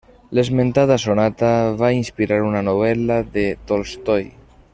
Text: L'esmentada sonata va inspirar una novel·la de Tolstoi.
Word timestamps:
L'esmentada 0.37 0.97
sonata 1.03 1.51
va 1.83 1.91
inspirar 1.99 2.41
una 2.47 2.65
novel·la 2.71 3.19
de 3.37 3.45
Tolstoi. 3.73 4.29